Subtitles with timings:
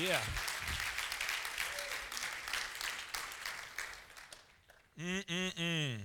[0.00, 0.18] Yeah.
[4.98, 5.98] Mm-mm-mm.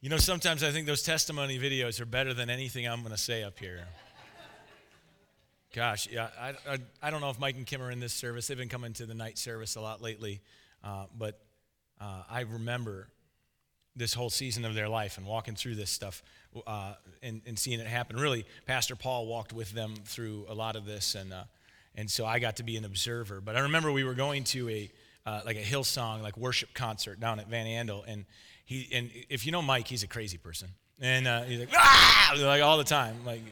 [0.00, 3.20] You know, sometimes I think those testimony videos are better than anything I'm going to
[3.20, 3.86] say up here.
[5.74, 8.46] Gosh, yeah, I, I, I, don't know if Mike and Kim are in this service.
[8.46, 10.42] They've been coming to the night service a lot lately.
[10.84, 11.40] Uh, but
[11.98, 13.08] uh, I remember
[13.96, 16.22] this whole season of their life and walking through this stuff
[16.66, 18.16] uh, and, and, seeing it happen.
[18.16, 21.44] Really, Pastor Paul walked with them through a lot of this, and, uh,
[21.94, 23.40] and so I got to be an observer.
[23.40, 24.90] But I remember we were going to a
[25.24, 28.24] uh, like a Hillsong like worship concert down at Van Andel, and
[28.64, 30.68] he and if you know Mike, he's a crazy person,
[31.00, 32.34] and uh, he's like ah!
[32.38, 33.42] like all the time, like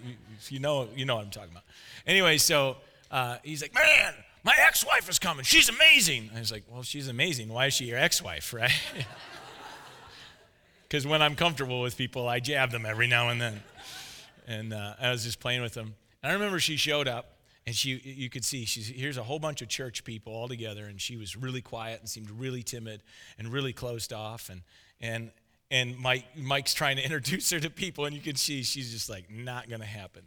[0.48, 1.64] you know you know what I'm talking about.
[2.06, 2.76] Anyway, so
[3.10, 5.44] uh, he's like, man, my ex-wife is coming.
[5.44, 6.30] She's amazing.
[6.34, 7.48] I was like, well, she's amazing.
[7.48, 8.72] Why is she your ex-wife, right?
[10.90, 13.62] Because when I'm comfortable with people, I jab them every now and then.
[14.48, 15.94] And uh, I was just playing with them.
[16.20, 17.36] And I remember she showed up,
[17.70, 20.86] and she you could see she's here's a whole bunch of church people all together
[20.86, 23.00] and she was really quiet and seemed really timid
[23.38, 24.62] and really closed off and
[25.00, 25.30] and
[25.70, 29.08] and Mike Mike's trying to introduce her to people and you can see she's just
[29.08, 30.24] like not going to happen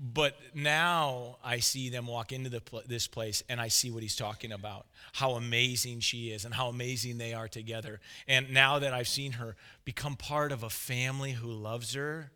[0.00, 4.14] but now I see them walk into the, this place and I see what he's
[4.14, 7.98] talking about how amazing she is and how amazing they are together.
[8.28, 12.30] And now that I've seen her become part of a family who loves her,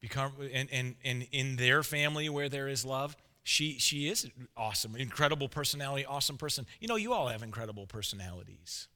[0.00, 3.16] become and, and, and in their family where there is love,
[3.48, 6.66] she, she is awesome, incredible personality, awesome person.
[6.80, 8.88] You know, you all have incredible personalities.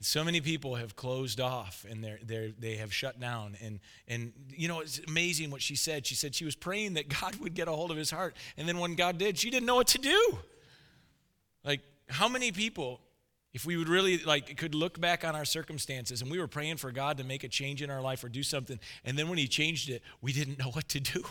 [0.00, 3.56] So many people have closed off and they're, they're, they have shut down.
[3.60, 6.06] And, and, you know, it's amazing what she said.
[6.06, 8.36] She said she was praying that God would get a hold of his heart.
[8.56, 10.38] And then when God did, she didn't know what to do.
[11.64, 13.00] Like, how many people,
[13.52, 16.76] if we would really, like, could look back on our circumstances and we were praying
[16.76, 19.36] for God to make a change in our life or do something, and then when
[19.36, 21.24] he changed it, we didn't know what to do.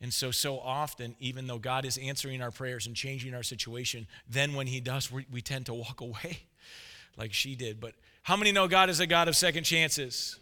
[0.00, 4.06] And so, so often, even though God is answering our prayers and changing our situation,
[4.28, 6.40] then when He does, we, we tend to walk away
[7.16, 7.80] like she did.
[7.80, 10.38] But how many know God is a God of second chances?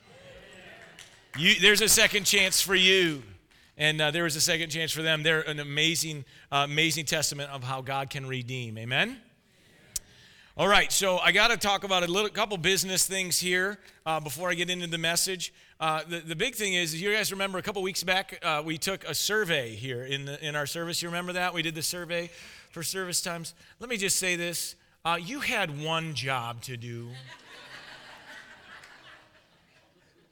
[1.38, 3.22] You, there's a second chance for you.
[3.78, 5.22] And uh, there was a second chance for them.
[5.22, 8.78] They're an amazing, uh, amazing testament of how God can redeem.
[8.78, 9.18] Amen?
[10.58, 14.20] All right, so I got to talk about a little couple business things here uh,
[14.20, 15.52] before I get into the message.
[15.78, 18.78] Uh, the, the big thing is, you guys remember a couple weeks back, uh, we
[18.78, 21.02] took a survey here in, the, in our service.
[21.02, 21.52] You remember that?
[21.52, 22.30] We did the survey
[22.70, 23.52] for service times.
[23.80, 27.10] Let me just say this uh, you had one job to do.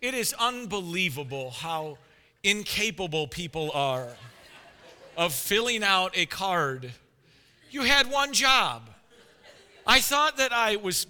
[0.00, 1.98] it is unbelievable how
[2.42, 4.08] incapable people are
[5.18, 6.92] of filling out a card.
[7.70, 8.88] You had one job.
[9.86, 11.06] I thought that I was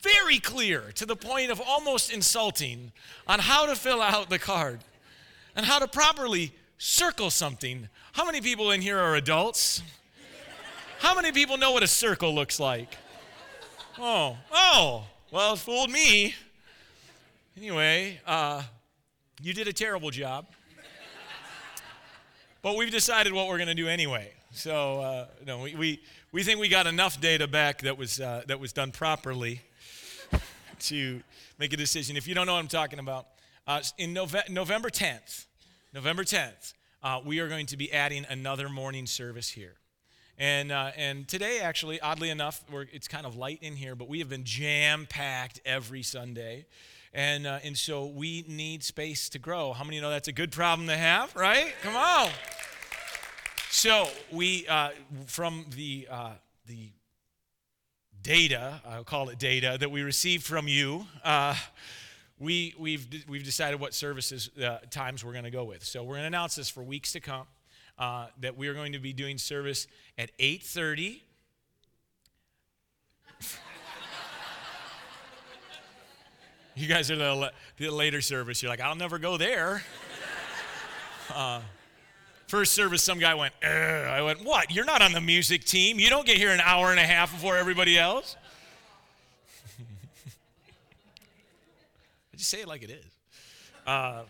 [0.00, 2.92] very clear to the point of almost insulting
[3.26, 4.80] on how to fill out the card
[5.54, 7.88] and how to properly circle something.
[8.12, 9.82] How many people in here are adults?
[10.98, 12.96] How many people know what a circle looks like?
[13.98, 16.34] Oh, oh, well, it fooled me.
[17.56, 18.62] Anyway, uh,
[19.42, 20.46] you did a terrible job.
[22.62, 24.32] But we've decided what we're going to do anyway.
[24.52, 28.42] So, uh, no, we, we, we think we got enough data back that was, uh,
[28.46, 29.60] that was done properly
[30.80, 31.22] to
[31.58, 32.16] make a decision.
[32.16, 33.26] If you don't know what I'm talking about,
[33.66, 35.44] uh, in Nove- November 10th,
[35.92, 36.72] November 10th,
[37.02, 39.74] uh, we are going to be adding another morning service here.
[40.38, 44.20] And, uh, and today, actually, oddly enough, it's kind of light in here, but we
[44.20, 46.64] have been jam packed every Sunday.
[47.12, 49.74] And, uh, and so we need space to grow.
[49.74, 51.74] How many know that's a good problem to have, right?
[51.82, 52.30] Come on.
[53.74, 54.90] So we, uh,
[55.24, 56.32] from the, uh,
[56.66, 56.90] the
[58.22, 61.54] data, I'll call it data, that we received from you, uh,
[62.38, 65.82] we, we've, we've decided what services uh, times we're going to go with.
[65.84, 67.46] So we're going to announce this for weeks to come,
[67.98, 69.86] uh, that we are going to be doing service
[70.18, 71.22] at 8.30.
[76.74, 78.62] you guys are the, the later service.
[78.62, 79.82] You're like, I'll never go there.
[82.52, 84.70] First service, some guy went, I went, What?
[84.70, 85.98] You're not on the music team.
[85.98, 88.36] You don't get here an hour and a half before everybody else.
[89.80, 89.84] I
[92.36, 93.06] just say it like it is.
[93.86, 94.24] Uh,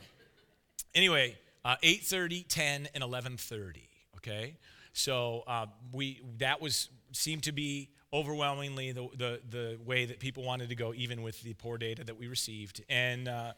[0.94, 3.78] anyway, uh, 8.30, 10, and 11.30,
[4.18, 4.54] okay?
[4.92, 10.44] So uh, we that was seemed to be overwhelmingly the, the, the way that people
[10.44, 12.84] wanted to go, even with the poor data that we received.
[12.88, 13.54] And, uh,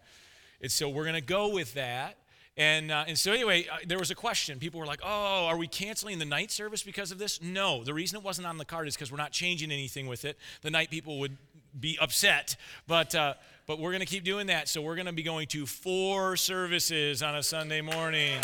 [0.62, 2.16] and so we're going to go with that.
[2.56, 4.60] And, uh, and so, anyway, uh, there was a question.
[4.60, 7.42] People were like, oh, are we canceling the night service because of this?
[7.42, 7.82] No.
[7.82, 10.38] The reason it wasn't on the card is because we're not changing anything with it.
[10.62, 11.36] The night people would
[11.78, 12.56] be upset.
[12.86, 13.34] But, uh,
[13.66, 14.68] but we're going to keep doing that.
[14.68, 18.40] So, we're going to be going to four services on a Sunday morning.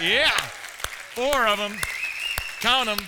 [0.00, 1.72] Yeah, four of them.
[2.60, 2.98] Count them.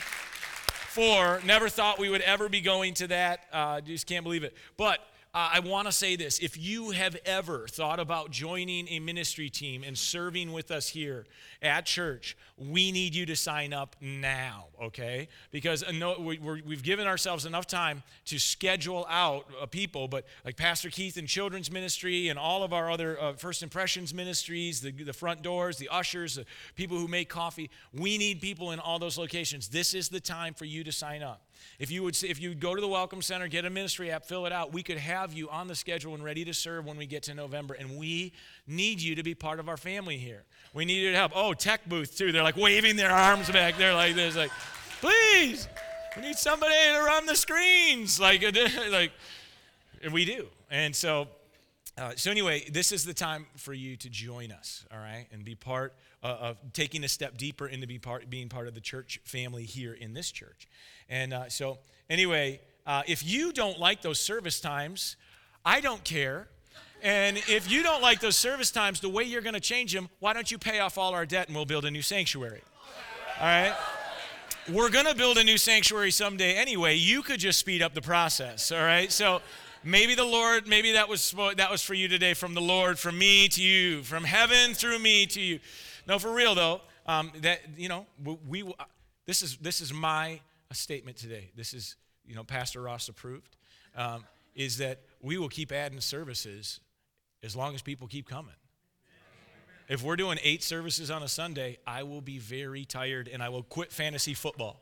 [0.93, 1.41] four.
[1.45, 3.45] Never thought we would ever be going to that.
[3.53, 4.56] Uh, just can't believe it.
[4.77, 4.99] But
[5.34, 6.40] uh, I want to say this.
[6.40, 11.25] If you have ever thought about joining a ministry team and serving with us here
[11.62, 15.29] at church, we need you to sign up now, okay?
[15.50, 16.37] Because uh, no, we,
[16.75, 21.26] have given ourselves enough time to schedule out uh, people, but like Pastor Keith and
[21.26, 25.78] Children's Ministry and all of our other uh, First Impressions ministries, the, the front doors,
[25.78, 26.44] the ushers, the
[26.75, 29.69] people who make coffee, we need people in all those locations.
[29.69, 31.40] This is the time for you to sign up.
[31.79, 34.47] If you would if you go to the Welcome Center, get a ministry app, fill
[34.47, 37.06] it out, we could have you on the schedule and ready to serve when we
[37.06, 37.75] get to November.
[37.75, 38.32] And we
[38.67, 40.43] need you to be part of our family here.
[40.75, 41.32] We need your help.
[41.35, 42.32] Oh, tech booth too.
[42.32, 44.53] They're like waving their arms back there like this, like,
[45.00, 45.69] please,
[46.17, 48.20] we need somebody to run the screens.
[48.20, 48.43] Like,
[48.91, 49.12] like,
[50.11, 50.47] we do.
[50.70, 51.29] And so
[51.99, 55.44] uh, so anyway, this is the time for you to join us, all right, and
[55.44, 55.93] be part
[56.23, 59.64] uh, of taking a step deeper into be part, being part of the church family
[59.64, 60.67] here in this church.
[61.08, 61.78] And uh, so,
[62.08, 65.16] anyway, uh, if you don't like those service times,
[65.64, 66.49] I don't care.
[67.02, 70.08] And if you don't like those service times, the way you're going to change them,
[70.20, 72.62] why don't you pay off all our debt and we'll build a new sanctuary?
[73.40, 73.75] All right?
[74.72, 76.94] We're going to build a new sanctuary someday anyway.
[76.94, 79.10] You could just speed up the process, all right?
[79.10, 79.43] So
[79.82, 83.19] maybe the Lord, maybe that was that was for you today from the Lord, from
[83.19, 85.58] me to you, from heaven through me to you.
[86.06, 88.75] No, for real though, um, that you know, we, we
[89.26, 90.40] this is this is my
[90.73, 91.51] a statement today.
[91.55, 93.57] This is, you know, Pastor Ross approved,
[93.95, 94.25] um,
[94.55, 96.81] is that we will keep adding services
[97.43, 98.55] as long as people keep coming.
[99.89, 103.51] If we're doing eight services on a Sunday, I will be very tired and I
[103.51, 104.81] will quit fantasy football.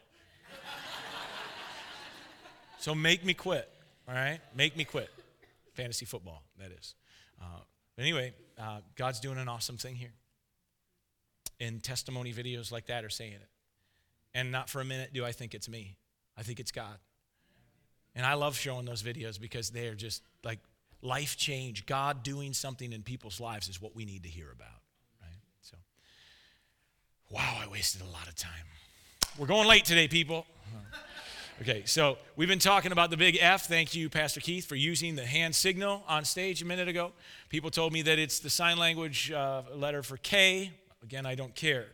[2.79, 3.69] so make me quit,
[4.07, 4.39] all right?
[4.55, 5.11] Make me quit.
[5.75, 6.95] Fantasy football, that is.
[7.43, 7.63] Uh,
[7.99, 10.13] anyway, uh, God's doing an awesome thing here.
[11.59, 13.49] And testimony videos like that are saying it.
[14.35, 15.97] And not for a minute do I think it's me.
[16.37, 16.99] I think it's God.
[18.15, 20.59] And I love showing those videos because they are just like
[21.03, 21.87] life change.
[21.87, 24.81] God doing something in people's lives is what we need to hear about.
[25.21, 25.41] Right?
[25.63, 25.77] So,
[27.31, 28.53] wow, I wasted a lot of time.
[29.39, 30.47] We're going late today, people.
[31.63, 33.67] Okay, so we've been talking about the big F.
[33.67, 37.13] Thank you, Pastor Keith, for using the hand signal on stage a minute ago.
[37.51, 40.71] People told me that it's the sign language uh, letter for K.
[41.03, 41.89] Again, I don't care.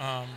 [0.00, 0.28] Um,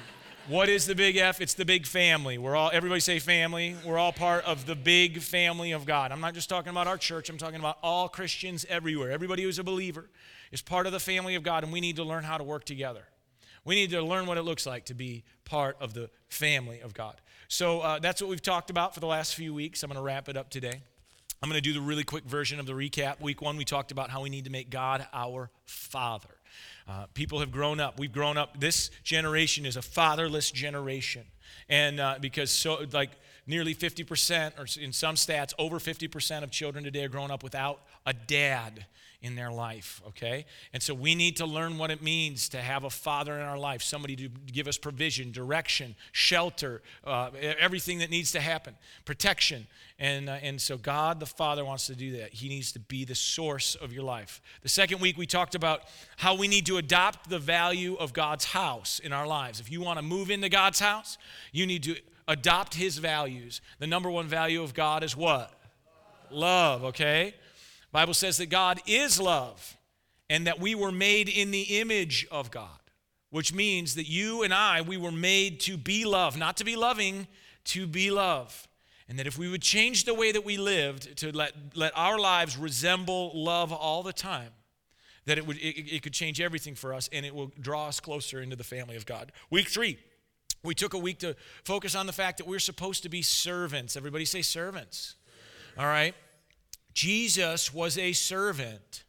[0.48, 1.42] what is the big F?
[1.42, 2.38] It's the big family.
[2.38, 3.76] We're all, everybody say family.
[3.86, 6.14] We're all part of the big family of God.
[6.14, 9.12] I'm not just talking about our church, I'm talking about all Christians everywhere.
[9.12, 10.10] Everybody who's a believer
[10.52, 12.64] is part of the family of God, and we need to learn how to work
[12.64, 13.04] together.
[13.66, 16.94] We need to learn what it looks like to be part of the family of
[16.94, 17.20] God.
[17.50, 19.84] So uh, that's what we've talked about for the last few weeks.
[19.84, 20.82] I'm going to wrap it up today.
[21.44, 23.20] I'm going to do the really quick version of the recap.
[23.20, 26.37] Week one, we talked about how we need to make God our Father.
[26.88, 28.00] Uh, people have grown up.
[28.00, 28.60] We've grown up.
[28.60, 31.24] This generation is a fatherless generation.
[31.70, 33.12] And uh, because so, like,
[33.46, 37.82] nearly 50%, or in some stats, over 50% of children today are growing up without
[38.06, 38.86] a dad
[39.22, 40.46] in their life, okay?
[40.74, 43.58] And so we need to learn what it means to have a father in our
[43.58, 48.76] life, somebody to give us provision, direction, shelter, uh, everything that needs to happen,
[49.06, 49.66] protection.
[49.98, 52.34] And, uh, and so God the Father wants to do that.
[52.34, 54.40] He needs to be the source of your life.
[54.62, 55.82] The second week, we talked about
[56.18, 59.60] how we need to adopt the value of God's house in our lives.
[59.60, 61.18] If you want to move into God's house,
[61.52, 61.96] you need to
[62.28, 63.62] adopt His values.
[63.80, 65.52] The number one value of God is what?
[66.30, 67.34] Love, okay?
[67.98, 69.76] Bible says that God is love
[70.30, 72.80] and that we were made in the image of God,
[73.32, 76.76] which means that you and I, we were made to be love, not to be
[76.76, 77.26] loving,
[77.64, 78.68] to be love.
[79.10, 82.20] And that if we would change the way that we lived to let, let our
[82.20, 84.52] lives resemble love all the time,
[85.26, 88.00] that it, would, it, it could change everything for us and it will draw us
[88.00, 89.32] closer into the family of God.
[89.50, 89.98] Week three,
[90.64, 93.98] we took a week to focus on the fact that we're supposed to be servants.
[93.98, 95.16] Everybody say servants.
[95.80, 96.14] All right?
[96.98, 99.04] Jesus was a servant.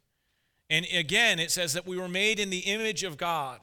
[0.69, 3.61] And again, it says that we were made in the image of God.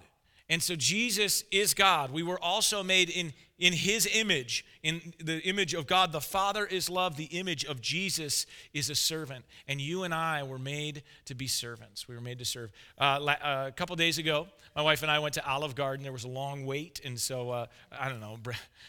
[0.48, 2.10] And so Jesus is God.
[2.10, 6.10] We were also made in, in his image, in the image of God.
[6.10, 7.16] The Father is love.
[7.16, 9.44] The image of Jesus is a servant.
[9.68, 12.08] And you and I were made to be servants.
[12.08, 12.72] We were made to serve.
[12.98, 16.02] Uh, uh a couple days ago, my wife and I went to Olive Garden.
[16.02, 17.00] There was a long wait.
[17.04, 17.66] And so, uh,
[17.96, 18.38] I don't know,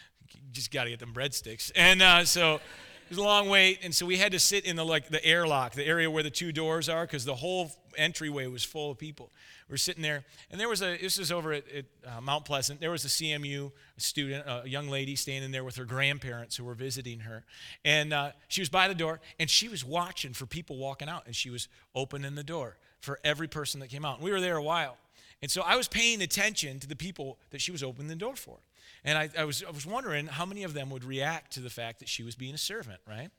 [0.51, 1.71] just got to get them breadsticks.
[1.75, 2.59] And uh, so,
[3.07, 5.23] it was a long wait, and so we had to sit in the like the
[5.23, 8.97] airlock, the area where the two doors are, because the whole entryway was full of
[8.97, 9.31] people.
[9.69, 10.97] We were sitting there, and there was a.
[10.97, 12.81] This was over at, at uh, Mount Pleasant.
[12.81, 16.73] There was a CMU student, a young lady, standing there with her grandparents who were
[16.73, 17.45] visiting her,
[17.85, 21.25] and uh, she was by the door, and she was watching for people walking out,
[21.25, 24.15] and she was opening the door for every person that came out.
[24.15, 24.97] And we were there a while,
[25.41, 28.35] and so I was paying attention to the people that she was opening the door
[28.35, 28.57] for.
[29.03, 31.69] And I, I, was, I was wondering how many of them would react to the
[31.69, 33.29] fact that she was being a servant, right?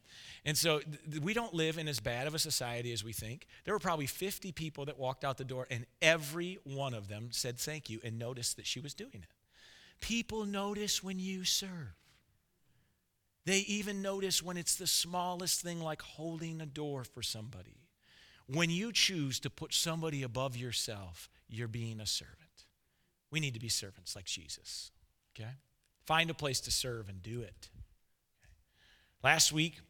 [0.44, 3.46] And so th- we don't live in as bad of a society as we think.
[3.64, 7.28] There were probably 50 people that walked out the door, and every one of them
[7.32, 9.34] said thank you and noticed that she was doing it.
[10.00, 11.94] People notice when you serve.
[13.44, 17.78] They even notice when it's the smallest thing like holding a door for somebody.
[18.46, 22.36] When you choose to put somebody above yourself, you're being a servant.
[23.30, 24.90] We need to be servants like Jesus.
[25.38, 25.50] Okay?
[26.04, 27.68] Find a place to serve and do it.
[28.42, 28.52] Okay.
[29.22, 29.80] Last week,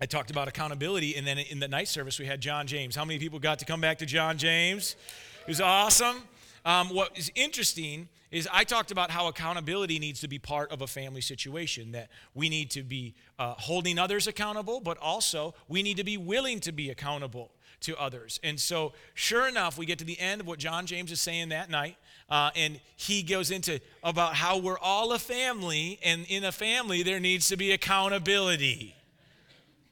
[0.00, 2.96] I talked about accountability, and then in the night service, we had John James.
[2.96, 4.96] How many people got to come back to John James?
[5.42, 6.16] It was awesome.
[6.64, 10.82] Um, what is interesting is I talked about how accountability needs to be part of
[10.82, 15.82] a family situation, that we need to be uh, holding others accountable, but also we
[15.82, 17.52] need to be willing to be accountable
[17.84, 18.40] to others.
[18.42, 21.50] And so, sure enough, we get to the end of what John James is saying
[21.50, 21.96] that night,
[22.28, 27.02] uh, and he goes into about how we're all a family, and in a family,
[27.02, 28.94] there needs to be accountability.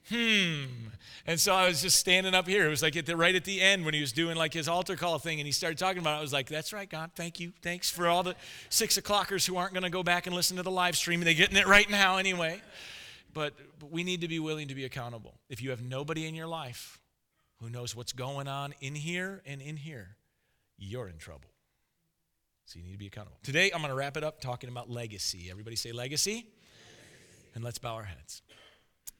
[0.08, 0.64] Hmm.
[1.24, 2.66] And so I was just standing up here.
[2.66, 4.66] It was like at the, right at the end when he was doing like his
[4.66, 6.18] altar call thing and he started talking about it.
[6.18, 7.12] I was like, that's right, God.
[7.14, 7.52] Thank you.
[7.62, 8.34] Thanks for all the
[8.70, 11.20] six o'clockers who aren't going to go back and listen to the live stream.
[11.20, 12.60] They're getting it right now anyway.
[13.32, 15.34] But, but we need to be willing to be accountable.
[15.48, 17.00] If you have nobody in your life
[17.62, 20.16] who knows what's going on in here and in here,
[20.76, 21.48] you're in trouble.
[22.64, 23.38] So you need to be accountable.
[23.42, 25.48] Today, I'm going to wrap it up talking about legacy.
[25.50, 26.46] Everybody say legacy.
[27.54, 28.42] And let's bow our heads.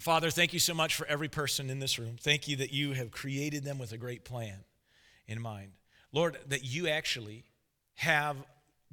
[0.00, 2.16] Father, thank you so much for every person in this room.
[2.18, 4.64] Thank you that you have created them with a great plan
[5.26, 5.72] in mind.
[6.12, 7.44] Lord, that you actually
[7.96, 8.36] have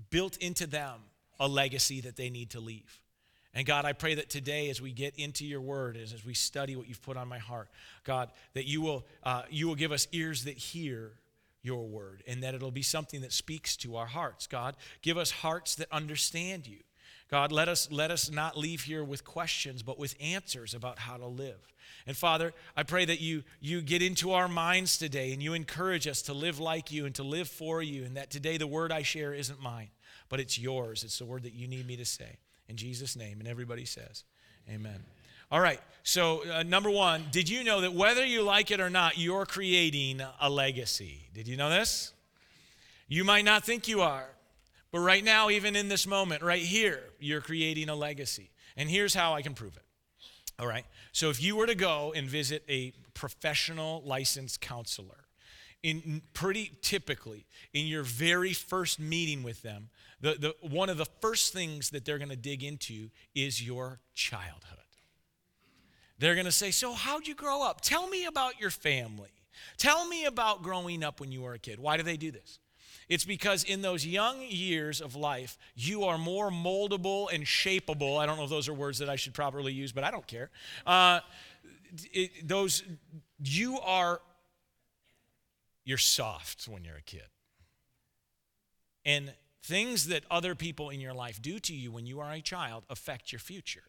[0.09, 0.99] built into them
[1.39, 3.01] a legacy that they need to leave.
[3.53, 6.33] And God, I pray that today, as we get into your word, as, as we
[6.33, 7.69] study what you've put on my heart,
[8.03, 11.13] God, that you will, uh, you will give us ears that hear
[11.61, 14.47] your word and that it'll be something that speaks to our hearts.
[14.47, 16.77] God, give us hearts that understand you.
[17.29, 21.17] God, let us, let us not leave here with questions, but with answers about how
[21.17, 21.73] to live.
[22.07, 26.07] And Father, I pray that you, you get into our minds today and you encourage
[26.07, 28.91] us to live like you and to live for you, and that today the word
[28.91, 29.89] I share isn't mine,
[30.27, 31.03] but it's yours.
[31.03, 32.37] It's the word that you need me to say.
[32.69, 33.39] In Jesus' name.
[33.39, 34.23] And everybody says,
[34.69, 35.03] Amen.
[35.51, 38.89] All right, so uh, number one, did you know that whether you like it or
[38.91, 41.27] not, you're creating a legacy?
[41.33, 42.13] Did you know this?
[43.07, 44.29] You might not think you are.
[44.91, 48.51] But right now, even in this moment, right here, you're creating a legacy.
[48.77, 49.83] And here's how I can prove it.
[50.59, 50.85] All right.
[51.11, 55.25] So if you were to go and visit a professional licensed counselor,
[55.81, 59.89] in pretty typically in your very first meeting with them,
[60.21, 63.99] the, the, one of the first things that they're going to dig into is your
[64.13, 64.77] childhood.
[66.17, 67.81] They're going to say, So, how'd you grow up?
[67.81, 69.29] Tell me about your family.
[69.77, 71.79] Tell me about growing up when you were a kid.
[71.79, 72.59] Why do they do this?
[73.07, 78.19] It's because in those young years of life, you are more moldable and shapeable.
[78.19, 80.27] I don't know if those are words that I should properly use, but I don't
[80.27, 80.51] care.
[80.85, 81.21] Uh,
[82.13, 82.83] it, those,
[83.43, 84.21] you are,
[85.85, 87.23] you're soft when you're a kid.
[89.05, 89.33] And
[89.69, 92.83] things that other people in your life do to you when you are a child
[92.89, 93.83] affect your future.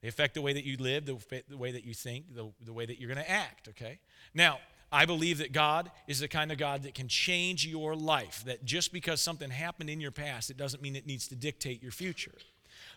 [0.00, 1.18] They affect the way that you live, the,
[1.48, 3.98] the way that you think, the, the way that you're going to act, okay?
[4.32, 4.60] Now,
[4.92, 8.64] I believe that God is the kind of God that can change your life, that
[8.64, 11.92] just because something happened in your past, it doesn't mean it needs to dictate your
[11.92, 12.34] future.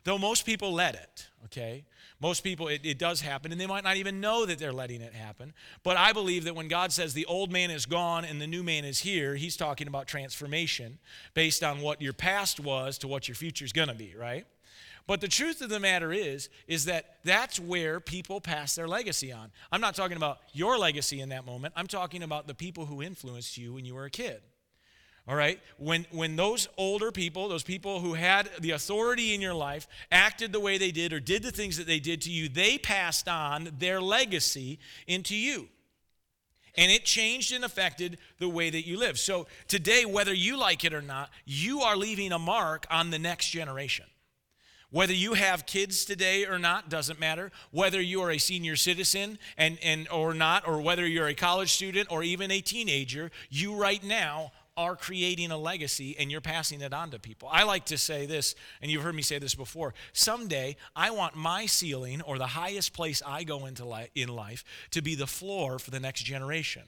[0.03, 1.86] Though most people let it, okay?
[2.20, 5.01] Most people, it, it, does happen, and they might not even know that they're letting
[5.01, 5.53] it happen.
[5.84, 8.63] But I believe that when God says the old man is gone and the new
[8.63, 11.00] man is here, he's talking about transformation
[11.34, 14.46] based on what your past was to what your future is going to be, right?
[15.08, 19.31] But the truth of the matter is, is that that's where people pass their legacy
[19.31, 19.51] on.
[19.72, 21.74] I'm not talking about your legacy in that moment.
[21.75, 24.41] I'm talking about the people who influenced you when you were a kid.
[25.28, 25.60] All right?
[25.78, 30.51] When, when those older people, those people who had the authority in your life, acted
[30.51, 33.28] the way they did or did the things that they did to you, they passed
[33.28, 35.68] on their legacy into you.
[36.75, 39.20] And it changed and affected the way that you live.
[39.20, 43.20] So today, whether you like it or not, you are leaving a mark on the
[43.20, 44.06] next generation.
[44.90, 47.51] Whether you have kids today or not doesn't matter.
[47.72, 51.72] Whether you are a senior citizen and, and or not, or whether you're a college
[51.72, 56.82] student or even a teenager, you right now are creating a legacy and you're passing
[56.82, 57.50] it on to people.
[57.51, 59.94] I like to say this, and you've heard me say this before.
[60.13, 64.63] Someday, I want my ceiling or the highest place I go into li- in life
[64.92, 66.84] to be the floor for the next generation.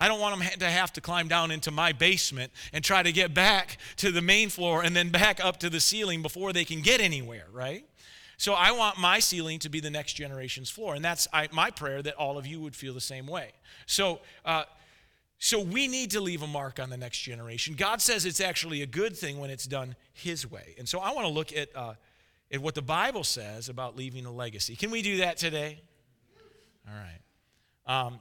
[0.00, 3.12] I don't want them to have to climb down into my basement and try to
[3.12, 6.64] get back to the main floor and then back up to the ceiling before they
[6.64, 7.84] can get anywhere, right?
[8.38, 10.94] So I want my ceiling to be the next generation's floor.
[10.94, 13.52] And that's I, my prayer that all of you would feel the same way.
[13.86, 14.64] So, uh,
[15.38, 17.74] So we need to leave a mark on the next generation.
[17.74, 20.74] God says it's actually a good thing when it's done His way.
[20.78, 21.94] And so I want to look at, uh,
[22.50, 24.76] at what the Bible says about leaving a legacy.
[24.76, 25.82] Can we do that today?
[26.88, 28.06] All right.
[28.06, 28.20] Um,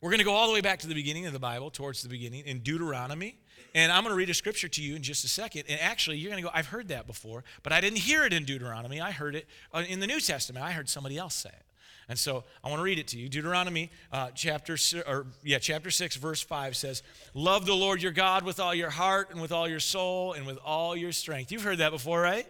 [0.00, 2.02] we're going to go all the way back to the beginning of the Bible, towards
[2.02, 3.36] the beginning, in Deuteronomy.
[3.74, 5.64] And I'm going to read a scripture to you in just a second.
[5.68, 8.32] And actually, you're going to go, I've heard that before, but I didn't hear it
[8.32, 9.00] in Deuteronomy.
[9.00, 10.64] I heard it uh, in the New Testament.
[10.64, 11.64] I heard somebody else say it.
[12.08, 13.28] And so I want to read it to you.
[13.28, 17.02] Deuteronomy uh, chapter or yeah, chapter 6 verse 5 says,
[17.34, 20.46] "Love the Lord your God with all your heart and with all your soul and
[20.46, 22.46] with all your strength." You've heard that before, right?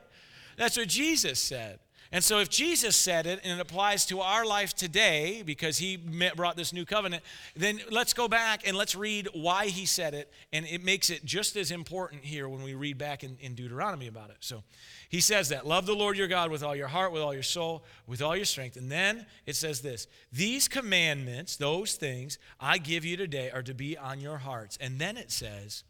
[0.57, 1.81] That's what Jesus said.
[2.11, 5.99] And so, if Jesus said it and it applies to our life today because he
[6.37, 7.23] brought this new covenant,
[7.55, 10.33] then let's go back and let's read why he said it.
[10.51, 14.07] And it makes it just as important here when we read back in, in Deuteronomy
[14.07, 14.39] about it.
[14.41, 14.63] So,
[15.11, 17.43] he says that love the Lord your God with all your heart, with all your
[17.43, 18.77] soul, with all your strength.
[18.77, 23.75] And then it says this These commandments, those things I give you today, are to
[23.75, 24.79] be on your hearts.
[24.81, 25.85] And then it says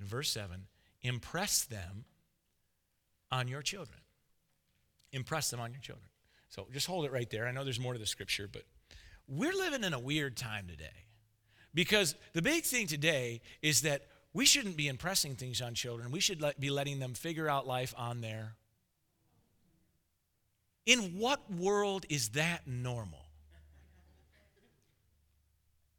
[0.00, 0.66] in verse 7
[1.02, 2.04] impress them
[3.30, 3.99] on your children
[5.12, 6.08] impress them on your children.
[6.48, 7.46] So just hold it right there.
[7.46, 8.62] I know there's more to the scripture, but
[9.28, 11.06] we're living in a weird time today.
[11.72, 14.02] Because the big thing today is that
[14.32, 16.10] we shouldn't be impressing things on children.
[16.10, 18.56] We should let, be letting them figure out life on their.
[20.86, 23.24] In what world is that normal?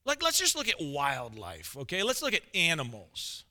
[0.04, 2.04] Like, let's just look at wildlife, okay?
[2.04, 3.46] Let's look at animals.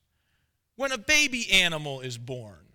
[0.76, 2.69] When a baby animal is born,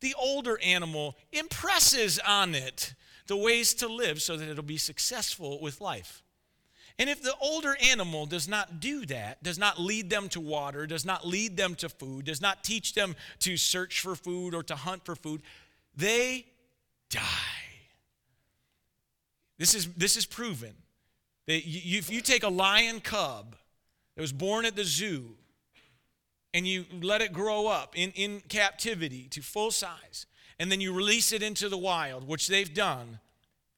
[0.00, 2.94] the older animal impresses on it
[3.26, 6.22] the ways to live so that it'll be successful with life.
[6.98, 10.86] And if the older animal does not do that, does not lead them to water,
[10.86, 14.62] does not lead them to food, does not teach them to search for food or
[14.62, 15.42] to hunt for food,
[15.94, 16.46] they
[17.10, 17.20] die.
[19.58, 20.74] This is, this is proven.
[21.46, 23.56] That if you take a lion cub
[24.14, 25.36] that was born at the zoo
[26.56, 30.24] and you let it grow up in, in captivity to full size,
[30.58, 33.20] and then you release it into the wild, which they've done,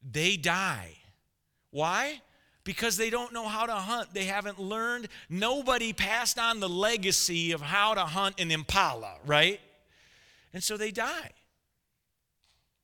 [0.08, 0.92] they die.
[1.72, 2.20] Why?
[2.62, 4.14] Because they don't know how to hunt.
[4.14, 5.08] They haven't learned.
[5.28, 9.58] Nobody passed on the legacy of how to hunt an impala, right?
[10.54, 11.32] And so they die.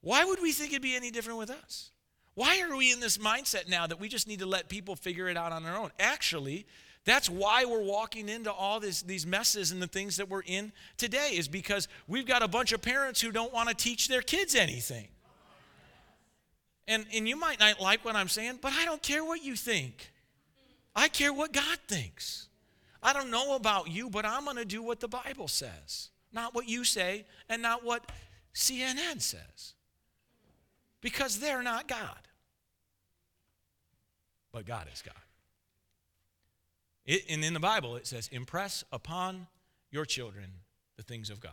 [0.00, 1.92] Why would we think it'd be any different with us?
[2.35, 5.28] Why are we in this mindset now that we just need to let people figure
[5.28, 5.92] it out on their own?
[6.00, 6.66] Actually,
[7.04, 10.72] that's why we're walking into all this, these messes and the things that we're in
[10.96, 14.22] today, is because we've got a bunch of parents who don't want to teach their
[14.22, 15.08] kids anything.
[16.88, 19.54] And, and you might not like what I'm saying, but I don't care what you
[19.54, 20.12] think.
[20.96, 22.48] I care what God thinks.
[23.02, 26.54] I don't know about you, but I'm going to do what the Bible says, not
[26.54, 28.10] what you say and not what
[28.54, 29.74] CNN says.
[31.02, 32.28] Because they're not God.
[34.52, 35.14] But God is God.
[37.06, 39.46] It, and in the Bible, it says, impress upon
[39.90, 40.46] your children
[40.96, 41.52] the things of God.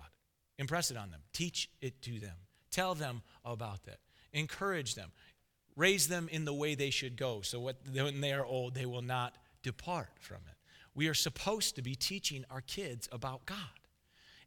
[0.57, 1.21] Impress it on them.
[1.33, 2.35] Teach it to them.
[2.69, 3.99] Tell them about that.
[4.33, 5.11] Encourage them.
[5.75, 8.85] Raise them in the way they should go so what, when they are old, they
[8.85, 10.55] will not depart from it.
[10.93, 13.57] We are supposed to be teaching our kids about God.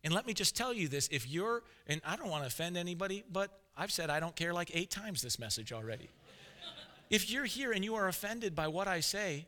[0.02, 2.76] And let me just tell you this if you're, and I don't want to offend
[2.76, 6.10] anybody, but I've said I don't care like eight times this message already.
[7.10, 9.46] if you're here and you are offended by what I say,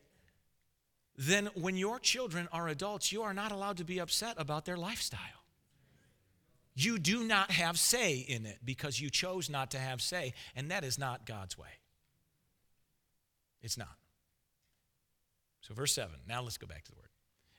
[1.17, 4.77] then when your children are adults, you are not allowed to be upset about their
[4.77, 5.21] lifestyle.
[6.75, 10.71] You do not have say in it because you chose not to have say, and
[10.71, 11.81] that is not God's way.
[13.63, 13.97] It's not.
[15.63, 17.09] So, verse 7, now let's go back to the word.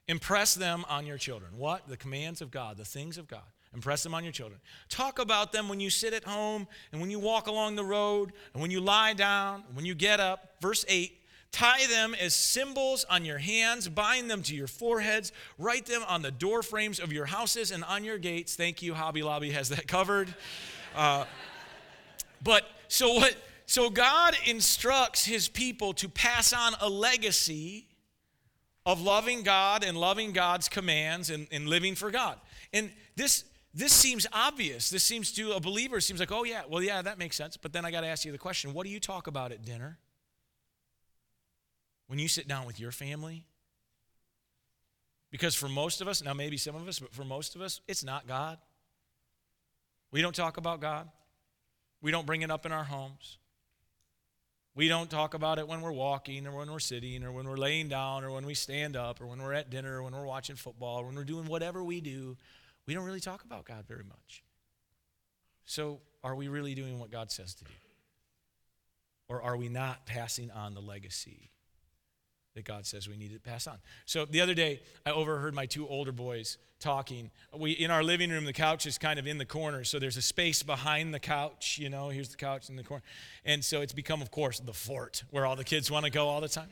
[0.07, 1.57] Impress them on your children.
[1.57, 1.87] What?
[1.89, 3.41] The commands of God, the things of God.
[3.73, 4.61] Impress them on your children.
[4.87, 8.31] Talk about them when you sit at home and when you walk along the road
[8.53, 10.55] and when you lie down, when you get up.
[10.61, 11.11] Verse 8
[11.51, 16.21] Tie them as symbols on your hands, bind them to your foreheads, write them on
[16.21, 18.55] the door frames of your houses and on your gates.
[18.55, 20.33] Thank you, Hobby Lobby has that covered.
[20.95, 21.25] Uh,
[22.43, 23.35] but so what?
[23.65, 27.87] So God instructs his people to pass on a legacy
[28.85, 32.39] of loving God and loving God's commands and, and living for God.
[32.71, 34.89] And this this seems obvious.
[34.89, 37.57] This seems to a believer seems like, oh yeah, well yeah, that makes sense.
[37.57, 39.65] But then I got to ask you the question: What do you talk about at
[39.65, 39.99] dinner?
[42.07, 43.43] When you sit down with your family?
[45.29, 47.81] Because for most of us, now maybe some of us, but for most of us,
[47.87, 48.57] it's not God.
[50.11, 51.09] We don't talk about God.
[52.01, 53.37] We don't bring it up in our homes.
[54.73, 57.57] We don't talk about it when we're walking or when we're sitting or when we're
[57.57, 60.25] laying down or when we stand up or when we're at dinner or when we're
[60.25, 62.37] watching football or when we're doing whatever we do.
[62.85, 64.43] We don't really talk about God very much.
[65.65, 67.71] So, are we really doing what God says to do?
[69.27, 71.49] Or are we not passing on the legacy
[72.57, 73.77] that God says we need to pass on.
[74.05, 77.31] So the other day, I overheard my two older boys talking.
[77.55, 80.17] We in our living room, the couch is kind of in the corner, so there's
[80.17, 81.77] a space behind the couch.
[81.79, 83.03] You know, here's the couch in the corner,
[83.45, 86.27] and so it's become, of course, the fort where all the kids want to go
[86.27, 86.69] all the time.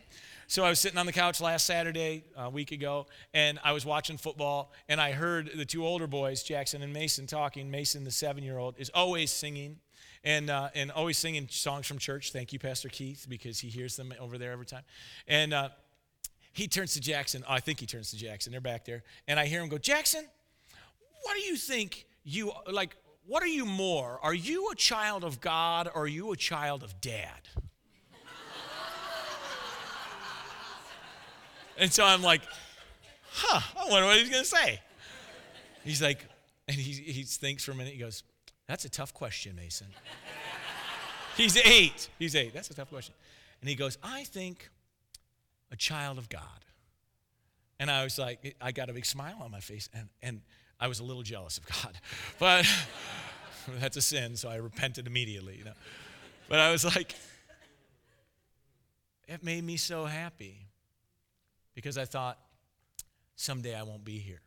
[0.48, 3.86] So I was sitting on the couch last Saturday, a week ago, and I was
[3.86, 7.72] watching football, and I heard the two older boys, Jackson and Mason, talking.
[7.72, 9.78] Mason, the seven-year-old, is always singing
[10.26, 12.34] and, uh, and always singing songs from church.
[12.34, 14.82] Thank you, Pastor Keith, because he hears them over there every time.
[15.28, 15.70] And uh,
[16.52, 17.44] he turns to Jackson.
[17.48, 18.52] Oh, I think he turns to Jackson.
[18.52, 19.04] They're back there.
[19.28, 20.26] And I hear him go, Jackson,
[21.24, 24.20] what do you think you, like, what are you more?
[24.24, 27.48] Are you a child of God or are you a child of dad?
[31.78, 32.42] and so I'm like,
[33.32, 34.82] huh, I wonder what he's going to say.
[35.84, 36.26] He's like,
[36.68, 37.94] and he, he thinks for a minute.
[37.94, 38.24] He goes,
[38.68, 39.88] that's a tough question, Mason.
[41.38, 42.10] He's eight.
[42.18, 42.54] He's eight.
[42.54, 43.14] That's a tough question.
[43.62, 44.70] And he goes, I think
[45.72, 46.42] a child of God.
[47.80, 50.42] And I was like, I got a big smile on my face, and, and
[50.80, 51.98] I was a little jealous of God.
[52.40, 52.66] But
[53.80, 55.74] that's a sin, so I repented immediately, you know.
[56.48, 57.16] But I was like,
[59.28, 60.68] it made me so happy
[61.74, 62.38] because I thought,
[63.36, 64.42] someday I won't be here.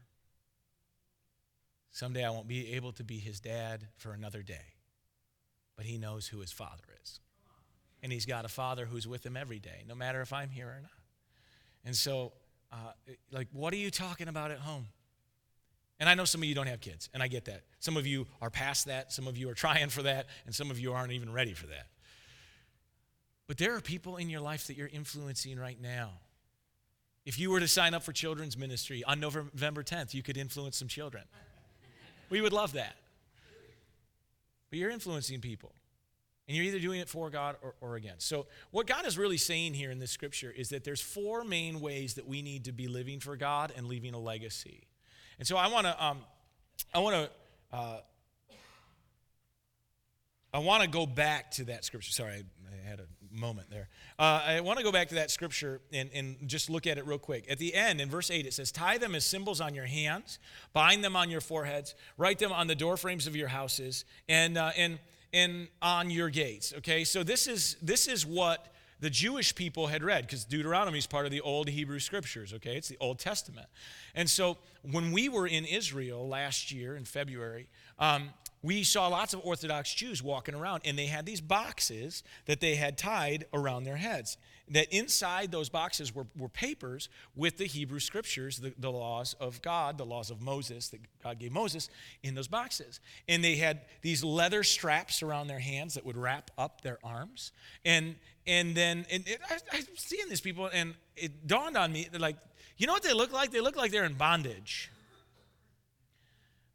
[1.98, 4.74] Someday I won't be able to be his dad for another day.
[5.76, 7.18] But he knows who his father is.
[8.04, 10.68] And he's got a father who's with him every day, no matter if I'm here
[10.68, 10.92] or not.
[11.84, 12.34] And so,
[12.70, 12.92] uh,
[13.32, 14.86] like, what are you talking about at home?
[15.98, 17.62] And I know some of you don't have kids, and I get that.
[17.80, 20.70] Some of you are past that, some of you are trying for that, and some
[20.70, 21.88] of you aren't even ready for that.
[23.48, 26.12] But there are people in your life that you're influencing right now.
[27.26, 30.76] If you were to sign up for children's ministry on November 10th, you could influence
[30.76, 31.24] some children.
[32.30, 32.96] We would love that.
[34.70, 35.72] But you're influencing people.
[36.46, 38.26] And you're either doing it for God or, or against.
[38.26, 41.80] So, what God is really saying here in this scripture is that there's four main
[41.80, 44.86] ways that we need to be living for God and leaving a legacy.
[45.38, 46.20] And so, I want to, um,
[46.94, 48.00] I want to, uh,
[50.54, 52.12] I want to go back to that scripture.
[52.12, 53.06] Sorry, I, I had a
[53.38, 53.88] moment there.
[54.18, 57.06] Uh, I want to go back to that scripture and, and just look at it
[57.06, 57.44] real quick.
[57.50, 60.38] At the end, in verse 8, it says, Tie them as symbols on your hands,
[60.72, 64.72] bind them on your foreheads, write them on the doorframes of your houses, and, uh,
[64.76, 64.98] and,
[65.32, 66.74] and on your gates.
[66.78, 71.06] Okay, so this is, this is what the Jewish people had read, because Deuteronomy is
[71.06, 72.76] part of the old Hebrew scriptures, okay?
[72.76, 73.68] It's the Old Testament.
[74.14, 78.30] And so when we were in Israel last year in February, um,
[78.62, 82.74] we saw lots of Orthodox Jews walking around, and they had these boxes that they
[82.74, 84.36] had tied around their heads.
[84.70, 89.62] That inside those boxes were, were papers with the Hebrew scriptures, the, the laws of
[89.62, 91.88] God, the laws of Moses that God gave Moses
[92.22, 93.00] in those boxes.
[93.28, 97.52] And they had these leather straps around their hands that would wrap up their arms.
[97.84, 98.16] And,
[98.46, 102.36] and then and it, I, I'm seeing these people, and it dawned on me, like,
[102.76, 103.50] you know what they look like?
[103.50, 104.90] They look like they're in bondage.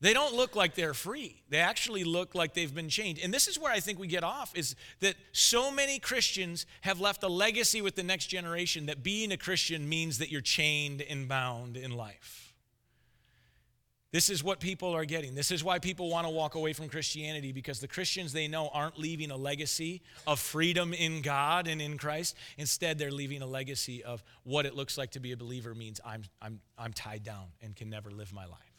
[0.04, 1.42] They don't look like they're free.
[1.48, 3.20] They actually look like they've been chained.
[3.24, 7.00] And this is where I think we get off is that so many Christians have
[7.00, 11.02] left a legacy with the next generation that being a Christian means that you're chained
[11.02, 12.54] and bound in life.
[14.12, 15.36] This is what people are getting.
[15.36, 18.70] This is why people want to walk away from Christianity because the Christians they know
[18.74, 22.36] aren't leaving a legacy of freedom in God and in Christ.
[22.58, 26.02] Instead, they're leaving a legacy of what it looks like to be a believer means
[26.06, 28.73] I'm, I'm, I'm tied down and can never live my life.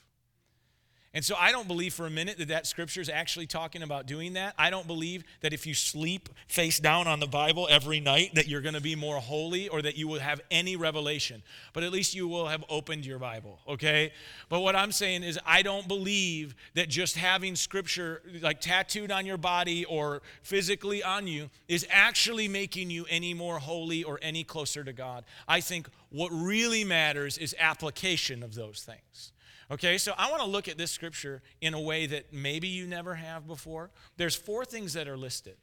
[1.14, 4.06] And so I don't believe for a minute that that scripture is actually talking about
[4.06, 4.52] doing that.
[4.58, 8.48] I don't believe that if you sleep face down on the Bible every night that
[8.48, 11.44] you're going to be more holy or that you will have any revelation.
[11.72, 14.12] But at least you will have opened your Bible, okay?
[14.48, 19.24] But what I'm saying is I don't believe that just having scripture like tattooed on
[19.24, 24.42] your body or physically on you is actually making you any more holy or any
[24.42, 25.24] closer to God.
[25.46, 29.30] I think what really matters is application of those things.
[29.70, 32.86] Okay, so I want to look at this scripture in a way that maybe you
[32.86, 33.90] never have before.
[34.16, 35.56] There's four things that are listed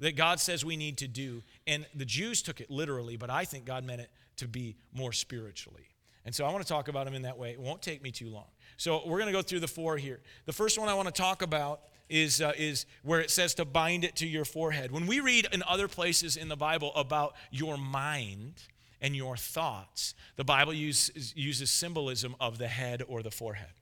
[0.00, 3.44] that God says we need to do, and the Jews took it literally, but I
[3.44, 5.88] think God meant it to be more spiritually.
[6.24, 7.52] And so I want to talk about them in that way.
[7.52, 8.46] It won't take me too long.
[8.76, 10.20] So we're going to go through the four here.
[10.46, 13.64] The first one I want to talk about is, uh, is where it says to
[13.64, 14.92] bind it to your forehead.
[14.92, 18.62] When we read in other places in the Bible about your mind,
[19.00, 20.14] and your thoughts.
[20.36, 23.72] The Bible uses, uses symbolism of the head or the forehead.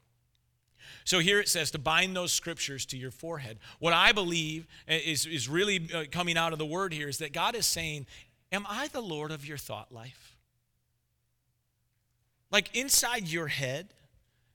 [1.04, 3.58] So here it says to bind those scriptures to your forehead.
[3.78, 7.32] What I believe is, is really uh, coming out of the word here is that
[7.32, 8.06] God is saying,
[8.52, 10.36] Am I the Lord of your thought life?
[12.50, 13.92] Like inside your head,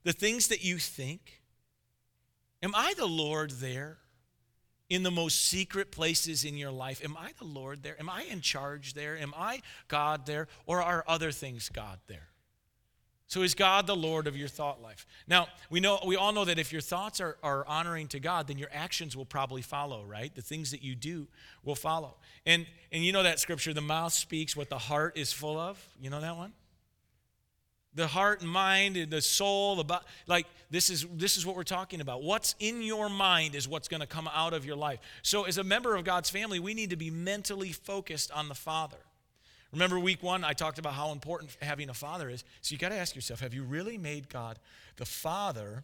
[0.03, 1.41] the things that you think,
[2.63, 3.97] am I the Lord there
[4.91, 7.01] in the most secret places in your life?
[7.01, 7.97] Am I the Lord there?
[7.97, 9.17] Am I in charge there?
[9.17, 10.49] Am I God there?
[10.65, 12.27] Or are other things God there?
[13.27, 15.07] So is God the Lord of your thought life?
[15.25, 18.47] Now, we know we all know that if your thoughts are, are honoring to God,
[18.47, 20.35] then your actions will probably follow, right?
[20.35, 21.29] The things that you do
[21.63, 22.17] will follow.
[22.45, 25.81] And and you know that scripture, the mouth speaks what the heart is full of.
[26.01, 26.51] You know that one?
[27.93, 31.63] The heart and mind and the soul, body, like this is this is what we're
[31.63, 32.23] talking about.
[32.23, 34.99] What's in your mind is what's going to come out of your life.
[35.23, 38.55] So as a member of God's family, we need to be mentally focused on the
[38.55, 38.97] Father.
[39.71, 42.43] Remember week one, I talked about how important having a father is.
[42.61, 44.59] So you got to ask yourself have you really made God
[44.97, 45.83] the father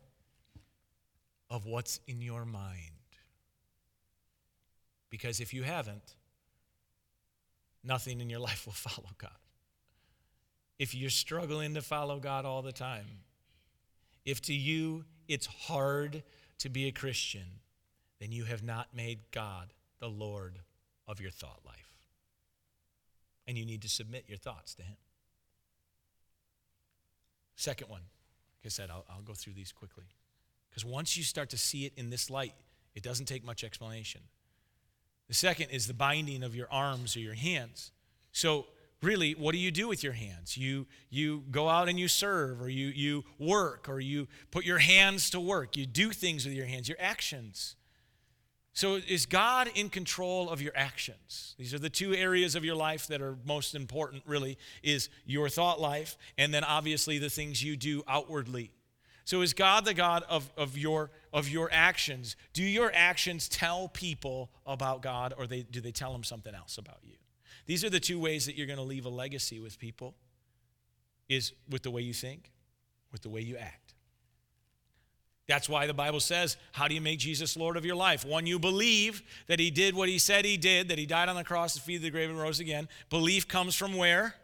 [1.49, 2.91] of what's in your mind?
[5.09, 6.15] Because if you haven't,
[7.83, 9.31] nothing in your life will follow God.
[10.79, 13.05] If you're struggling to follow God all the time,
[14.25, 16.23] if to you it's hard
[16.59, 17.59] to be a Christian,
[18.19, 20.59] then you have not made God the Lord
[21.07, 21.87] of your thought life
[23.47, 24.97] and you need to submit your thoughts to Him.
[27.55, 30.03] Second one, like I said, I'll, I'll go through these quickly.
[30.69, 32.53] Because once you start to see it in this light,
[32.93, 34.21] it doesn't take much explanation.
[35.27, 37.91] The second is the binding of your arms or your hands.
[38.31, 38.67] So,
[39.01, 40.57] really, what do you do with your hands?
[40.57, 44.79] You, you go out and you serve, or you, you work, or you put your
[44.79, 45.77] hands to work.
[45.77, 47.75] You do things with your hands, your actions.
[48.73, 51.55] So, is God in control of your actions?
[51.57, 55.49] These are the two areas of your life that are most important, really, is your
[55.49, 58.71] thought life, and then obviously the things you do outwardly.
[59.25, 62.35] So, is God the God of, of, your, of your actions?
[62.53, 66.77] Do your actions tell people about God, or they, do they tell them something else
[66.77, 67.15] about you?
[67.67, 70.15] These are the two ways that you're going to leave a legacy with people,
[71.29, 72.51] is with the way you think,
[73.11, 73.93] with the way you act.
[75.47, 78.25] That's why the Bible says, How do you make Jesus Lord of your life?
[78.25, 81.35] One, you believe that he did what he said he did, that he died on
[81.35, 82.89] the cross, defeated the grave, and rose again.
[83.09, 84.35] Belief comes from where?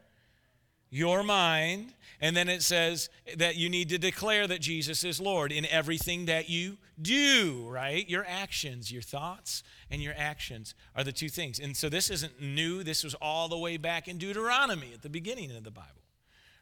[0.93, 1.93] Your mind.
[2.21, 6.25] And then it says that you need to declare that Jesus is Lord in everything
[6.27, 8.07] that you do, right?
[8.07, 11.59] Your actions, your thoughts, and your actions are the two things.
[11.59, 12.83] And so this isn't new.
[12.83, 15.89] This was all the way back in Deuteronomy at the beginning of the Bible,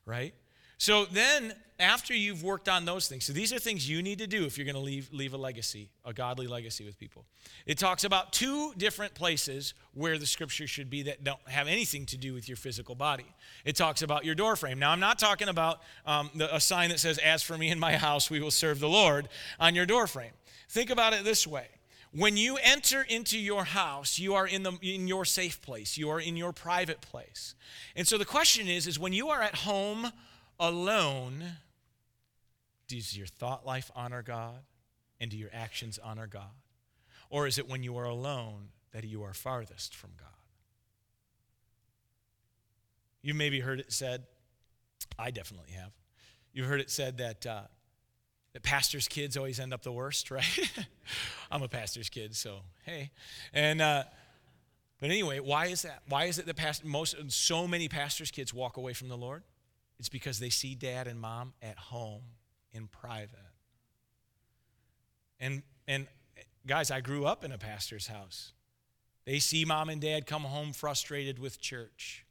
[0.06, 0.34] right?
[0.82, 4.26] So then, after you've worked on those things, so these are things you need to
[4.26, 7.24] do if you're going to leave, leave a legacy, a godly legacy with people.
[7.68, 12.08] It talks about two different places where the scripture should be that don't have anything
[12.08, 13.28] to do with your physical body.
[13.64, 14.80] It talks about your door frame.
[14.80, 17.80] Now, I'm not talking about um, the, a sign that says, As for me and
[17.80, 20.34] my house, we will serve the Lord on your door frame.
[20.68, 21.68] Think about it this way.
[22.12, 25.96] When you enter into your house, you are in, the, in your safe place.
[25.96, 27.54] You are in your private place.
[27.96, 30.12] And so the question is, is when you are at home
[30.62, 31.44] alone,
[32.88, 34.60] does your thought life honor God?
[35.20, 36.50] And do your actions honor God?
[37.30, 40.28] Or is it when you are alone that you are farthest from God?
[43.22, 44.24] You maybe heard it said,
[45.20, 45.92] I definitely have.
[46.54, 47.62] You've heard it said that, uh,
[48.54, 50.72] that pastors' kids always end up the worst, right?
[51.52, 53.12] I'm a pastor's kid, so hey.
[53.54, 54.04] And, uh,
[55.00, 56.02] but anyway, why is that?
[56.10, 59.44] Why is it that past, most, so many pastors' kids walk away from the Lord?
[60.02, 62.24] It's because they see dad and mom at home
[62.72, 63.38] in private.
[65.40, 66.08] And, and
[66.66, 68.54] guys, I grew up in a pastor's house.
[69.26, 72.26] They see mom and dad come home frustrated with church.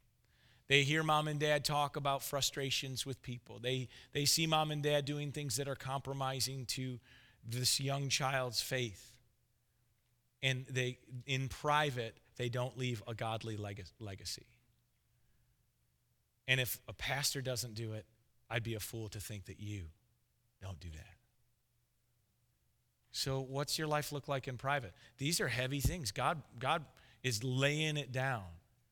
[0.66, 3.60] They hear mom and dad talk about frustrations with people.
[3.60, 6.98] They, they see mom and dad doing things that are compromising to
[7.48, 9.12] this young child's faith.
[10.42, 14.48] And they, in private, they don't leave a godly legacy.
[16.50, 18.04] And if a pastor doesn't do it,
[18.50, 19.84] I'd be a fool to think that you
[20.60, 21.14] don't do that.
[23.12, 24.92] So, what's your life look like in private?
[25.18, 26.10] These are heavy things.
[26.10, 26.84] God, God
[27.22, 28.42] is laying it down.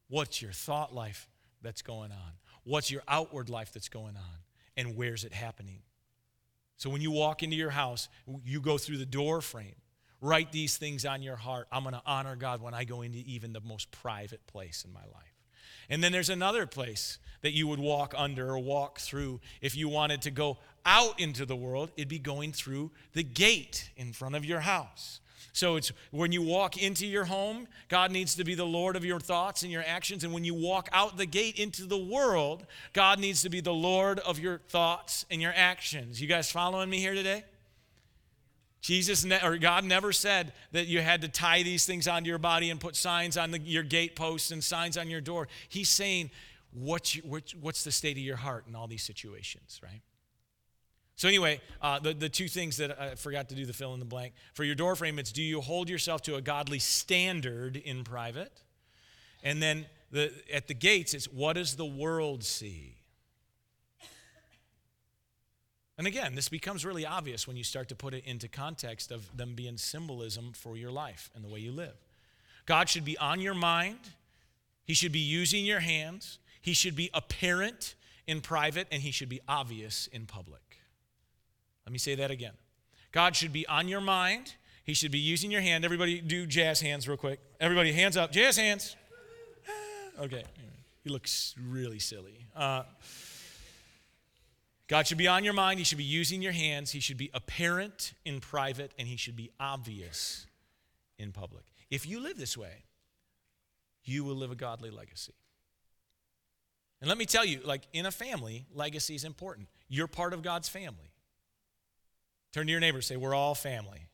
[0.06, 1.28] What's your thought life
[1.60, 2.32] that's going on?
[2.62, 4.38] What's your outward life that's going on?
[4.76, 5.80] And where's it happening?
[6.76, 8.08] So, when you walk into your house,
[8.44, 9.74] you go through the door frame.
[10.20, 11.66] Write these things on your heart.
[11.72, 14.92] I'm going to honor God when I go into even the most private place in
[14.92, 15.37] my life.
[15.90, 19.88] And then there's another place that you would walk under or walk through if you
[19.88, 21.90] wanted to go out into the world.
[21.96, 25.20] It'd be going through the gate in front of your house.
[25.52, 29.04] So it's when you walk into your home, God needs to be the Lord of
[29.04, 30.22] your thoughts and your actions.
[30.22, 33.72] And when you walk out the gate into the world, God needs to be the
[33.72, 36.20] Lord of your thoughts and your actions.
[36.20, 37.44] You guys following me here today?
[38.80, 42.38] Jesus ne- or God never said that you had to tie these things onto your
[42.38, 45.48] body and put signs on the, your gateposts and signs on your door.
[45.68, 46.30] He's saying,
[46.72, 47.14] what's,
[47.60, 50.02] what's the state of your heart in all these situations, right?
[51.16, 53.98] So, anyway, uh, the, the two things that I forgot to do the fill in
[53.98, 54.34] the blank.
[54.54, 58.62] For your door frame, it's do you hold yourself to a godly standard in private?
[59.42, 62.97] And then the, at the gates, it's what does the world see?
[65.98, 69.36] And again, this becomes really obvious when you start to put it into context of
[69.36, 71.96] them being symbolism for your life and the way you live.
[72.66, 73.98] God should be on your mind,
[74.84, 77.96] He should be using your hands, He should be apparent
[78.28, 80.78] in private, and He should be obvious in public.
[81.84, 82.52] Let me say that again.
[83.10, 84.54] God should be on your mind.
[84.84, 85.84] He should be using your hand.
[85.84, 87.40] Everybody do jazz hands real quick.
[87.60, 88.32] Everybody, hands up.
[88.32, 88.96] Jazz hands.
[90.20, 90.42] Okay.
[91.04, 92.44] He looks really silly.
[92.56, 92.82] Uh,
[94.88, 95.78] God should be on your mind.
[95.78, 96.90] He should be using your hands.
[96.90, 100.46] He should be apparent in private, and he should be obvious
[101.18, 101.64] in public.
[101.90, 102.84] If you live this way,
[104.02, 105.34] you will live a godly legacy.
[107.00, 109.68] And let me tell you, like in a family, legacy is important.
[109.88, 111.12] You're part of God's family.
[112.52, 114.08] Turn to your neighbor say, We're all family.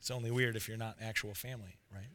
[0.00, 2.10] It's only weird if you're not actual family, right?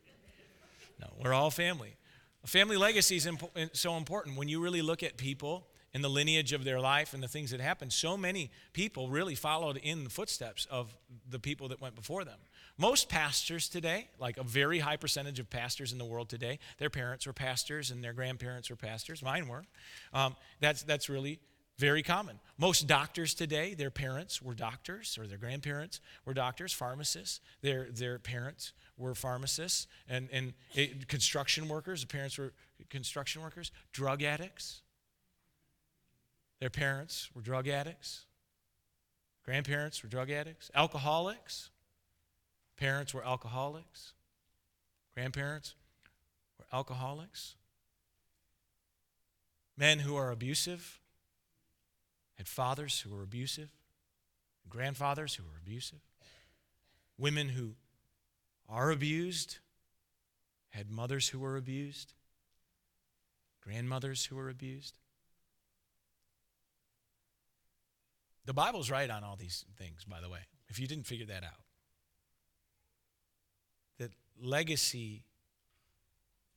[1.01, 1.95] No, we're all family.
[2.43, 4.37] A family legacy is impo- so important.
[4.37, 7.51] When you really look at people and the lineage of their life and the things
[7.51, 10.95] that happened, so many people really followed in the footsteps of
[11.29, 12.37] the people that went before them.
[12.77, 16.89] Most pastors today, like a very high percentage of pastors in the world today, their
[16.89, 19.21] parents were pastors and their grandparents were pastors.
[19.21, 19.63] Mine were.
[20.13, 21.39] Um, that's, that's really
[21.79, 22.39] very common.
[22.57, 27.39] Most doctors today, their parents were doctors or their grandparents were doctors, pharmacists.
[27.61, 32.01] Their, their parents were pharmacists and, and it, construction workers.
[32.01, 32.51] The parents were
[32.89, 34.81] construction workers, drug addicts.
[36.59, 38.25] Their parents were drug addicts.
[39.45, 40.69] Grandparents were drug addicts.
[40.75, 41.69] Alcoholics.
[42.75, 44.13] Parents were alcoholics.
[45.13, 45.75] Grandparents
[46.57, 47.55] were alcoholics.
[49.77, 50.98] Men who are abusive
[52.39, 53.69] had fathers who were abusive,
[54.69, 55.99] grandfathers who were abusive,
[57.17, 57.73] women who
[58.69, 59.57] are abused
[60.69, 62.13] had mothers who were abused,
[63.61, 64.97] grandmothers who were abused.
[68.45, 71.43] The Bible's right on all these things, by the way, if you didn't figure that
[71.43, 71.65] out.
[73.97, 75.23] That legacy,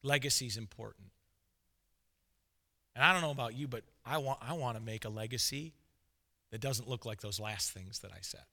[0.05, 1.09] legacy is important.
[2.95, 5.73] And I don't know about you, but I want, I want to make a legacy
[6.51, 8.45] that doesn't look like those last things that I said.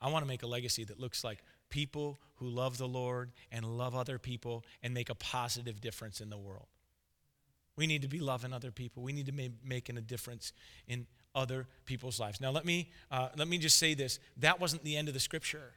[0.00, 3.64] I want to make a legacy that looks like people who love the Lord and
[3.66, 6.66] love other people and make a positive difference in the world.
[7.76, 9.02] We need to be loving other people.
[9.02, 10.52] We need to be making a difference
[10.88, 12.40] in other people's lives.
[12.40, 14.18] Now, let me, uh, let me just say this.
[14.38, 15.72] That wasn't the end of the scripture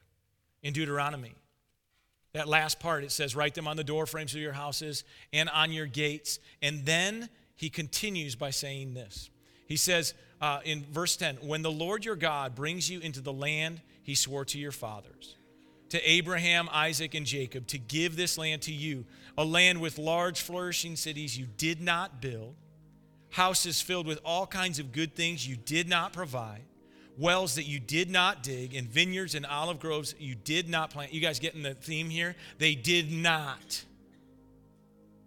[0.61, 1.35] in Deuteronomy.
[2.33, 5.49] That last part, it says, Write them on the door frames of your houses and
[5.49, 6.39] on your gates.
[6.63, 9.29] And then he continues by saying this.
[9.67, 13.33] He says uh, in verse 10 When the Lord your God brings you into the
[13.33, 15.35] land he swore to your fathers,
[15.89, 19.05] to Abraham, Isaac, and Jacob, to give this land to you,
[19.37, 22.55] a land with large, flourishing cities you did not build,
[23.29, 26.63] houses filled with all kinds of good things you did not provide
[27.17, 31.13] wells that you did not dig, and vineyards and olive groves you did not plant.
[31.13, 32.35] You guys getting the theme here?
[32.57, 33.83] They did not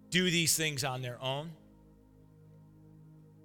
[0.09, 1.51] do these things on their own.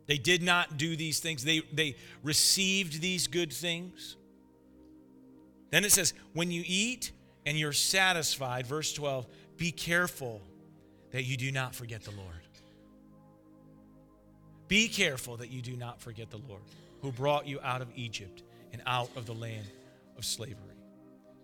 [0.07, 1.45] They did not do these things.
[1.45, 4.17] They, they received these good things.
[5.71, 7.13] Then it says, when you eat
[7.47, 9.27] and you're satisfied, verse 12,
[9.57, 10.41] be careful
[11.13, 12.29] that you do not forget the Lord.
[14.69, 16.63] Be careful that you do not forget the Lord
[17.03, 19.67] who brought you out of Egypt and out of the land
[20.17, 20.57] of slavery.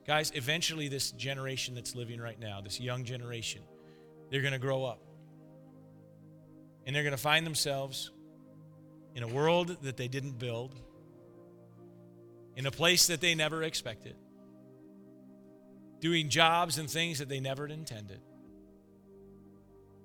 [0.07, 3.61] Guys, eventually, this generation that's living right now, this young generation,
[4.31, 5.03] they're going to grow up.
[6.87, 8.11] And they're going to find themselves
[9.15, 10.75] in a world that they didn't build,
[12.57, 14.17] in a place that they never expected,
[16.01, 18.21] doing jobs and things that they never intended,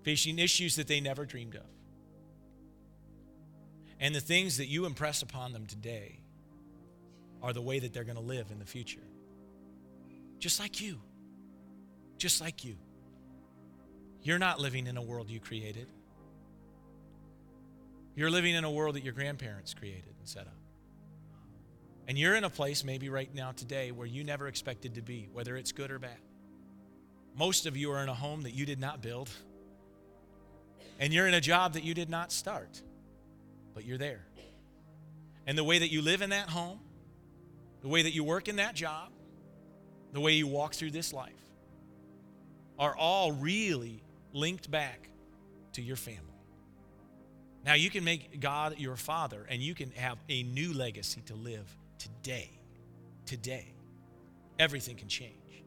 [0.04, 1.63] facing issues that they never dreamed of.
[4.04, 6.20] And the things that you impress upon them today
[7.42, 9.00] are the way that they're going to live in the future.
[10.39, 11.00] Just like you.
[12.18, 12.76] Just like you.
[14.22, 15.88] You're not living in a world you created.
[18.14, 20.58] You're living in a world that your grandparents created and set up.
[22.06, 25.30] And you're in a place, maybe right now today, where you never expected to be,
[25.32, 26.20] whether it's good or bad.
[27.38, 29.30] Most of you are in a home that you did not build,
[30.99, 32.82] and you're in a job that you did not start
[33.74, 34.26] but you're there.
[35.45, 36.80] And the way that you live in that home,
[37.82, 39.09] the way that you work in that job,
[40.13, 41.34] the way you walk through this life
[42.80, 45.09] are all really linked back
[45.74, 46.19] to your family.
[47.65, 51.36] Now you can make God your father and you can have a new legacy to
[51.36, 52.51] live today.
[53.26, 53.74] Today.
[54.59, 55.63] Everything can change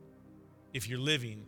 [0.72, 1.46] if you're living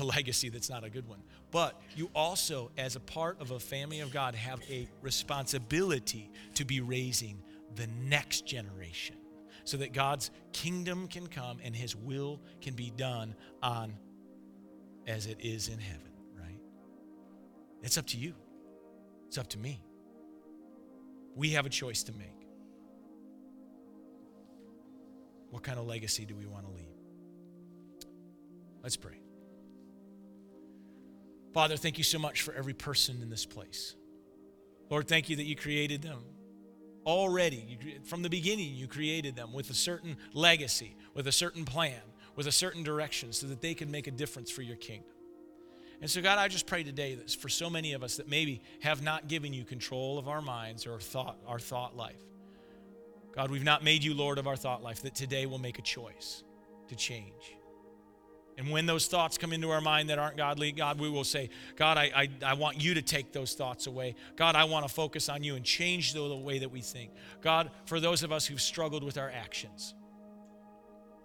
[0.00, 1.22] a legacy that's not a good one.
[1.50, 6.64] But you also, as a part of a family of God, have a responsibility to
[6.64, 7.42] be raising
[7.74, 9.16] the next generation
[9.64, 13.94] so that God's kingdom can come and his will can be done on
[15.06, 16.60] as it is in heaven, right?
[17.82, 18.34] It's up to you.
[19.26, 19.80] It's up to me.
[21.34, 22.46] We have a choice to make.
[25.50, 26.84] What kind of legacy do we want to leave?
[28.82, 29.20] Let's pray.
[31.52, 33.94] Father, thank you so much for every person in this place.
[34.90, 36.22] Lord, thank you that you created them
[37.04, 37.64] already.
[37.68, 42.00] You, from the beginning, you created them with a certain legacy, with a certain plan,
[42.36, 45.10] with a certain direction so that they can make a difference for your kingdom.
[46.00, 48.62] And so, God, I just pray today that for so many of us that maybe
[48.80, 52.22] have not given you control of our minds or thought, our thought life.
[53.34, 55.82] God, we've not made you Lord of our thought life, that today we'll make a
[55.82, 56.44] choice
[56.88, 57.56] to change.
[58.58, 61.48] And when those thoughts come into our mind that aren't godly, God, we will say,
[61.76, 64.16] God, I, I, I, want you to take those thoughts away.
[64.34, 67.12] God, I want to focus on you and change the, the way that we think.
[67.40, 69.94] God, for those of us who've struggled with our actions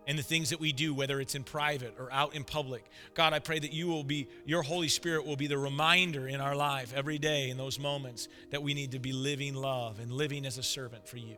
[0.06, 3.34] and the things that we do, whether it's in private or out in public, God,
[3.34, 6.56] I pray that you will be, your Holy Spirit will be the reminder in our
[6.56, 10.46] life every day in those moments that we need to be living love and living
[10.46, 11.38] as a servant for you.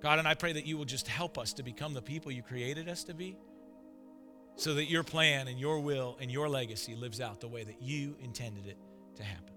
[0.00, 2.44] God, and I pray that you will just help us to become the people you
[2.44, 3.36] created us to be
[4.58, 7.80] so that your plan and your will and your legacy lives out the way that
[7.80, 8.76] you intended it
[9.14, 9.54] to happen.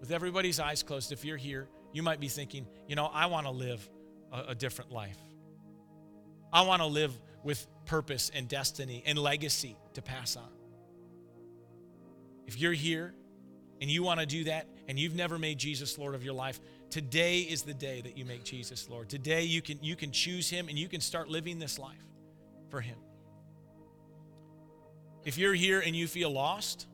[0.00, 3.46] With everybody's eyes closed, if you're here, you might be thinking, you know, I want
[3.46, 3.86] to live
[4.32, 5.18] a, a different life.
[6.54, 7.12] I want to live
[7.42, 10.48] with purpose and destiny and legacy to pass on.
[12.46, 13.14] If you're here
[13.82, 16.60] and you want to do that and you've never made Jesus Lord of your life,
[16.88, 19.10] today is the day that you make Jesus Lord.
[19.10, 22.04] Today you can you can choose him and you can start living this life
[22.74, 22.98] for Him.
[25.24, 26.88] If you're here and you feel lost,